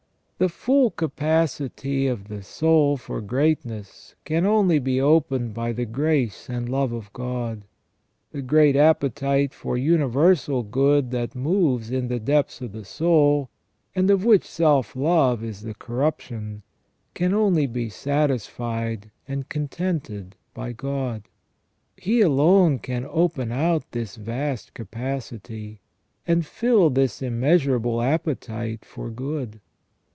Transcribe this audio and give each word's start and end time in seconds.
The 0.43 0.49
full 0.49 0.89
capacity 0.89 2.07
of 2.07 2.27
the 2.27 2.41
soul 2.41 2.97
for 2.97 3.21
greatness 3.21 4.15
can 4.25 4.43
only 4.43 4.79
be 4.79 4.99
opened 4.99 5.53
by 5.53 5.71
the 5.71 5.85
grace 5.85 6.49
and 6.49 6.67
love 6.67 6.91
of 6.91 7.13
God. 7.13 7.61
The 8.31 8.41
great 8.41 8.75
appetite 8.75 9.53
for 9.53 9.77
universal 9.77 10.63
good 10.63 11.11
that 11.11 11.35
moves 11.35 11.91
in 11.91 12.07
the 12.07 12.19
depths 12.19 12.59
of 12.59 12.71
the 12.71 12.85
soul, 12.85 13.51
and 13.93 14.09
of 14.09 14.25
which 14.25 14.43
self 14.43 14.95
love 14.95 15.43
is 15.43 15.61
the 15.61 15.75
corruption, 15.75 16.63
can 17.13 17.35
only 17.35 17.67
be 17.67 17.87
satisfied 17.87 19.11
and 19.27 19.47
contented 19.47 20.35
by 20.55 20.71
God. 20.71 21.21
He 21.95 22.19
alone 22.21 22.79
can 22.79 23.05
open 23.07 23.51
out 23.51 23.91
this 23.91 24.15
vast 24.15 24.73
capacity, 24.73 25.81
and 26.25 26.43
fill 26.47 26.89
this 26.89 27.21
immeasurable 27.21 28.01
appetite 28.01 28.83
for 28.83 29.11
good. 29.11 29.59